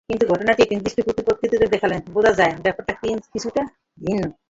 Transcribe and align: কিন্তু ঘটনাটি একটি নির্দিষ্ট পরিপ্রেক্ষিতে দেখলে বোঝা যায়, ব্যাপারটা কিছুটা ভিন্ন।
কিন্তু 0.09 0.23
ঘটনাটি 0.27 0.59
একটি 0.63 0.75
নির্দিষ্ট 0.75 0.99
পরিপ্রেক্ষিতে 1.07 1.55
দেখলে 1.65 1.95
বোঝা 2.15 2.31
যায়, 2.39 2.53
ব্যাপারটা 2.63 2.93
কিছুটা 3.33 3.61
ভিন্ন। 3.97 4.23